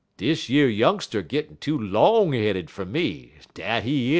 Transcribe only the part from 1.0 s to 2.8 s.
gittin' too long headed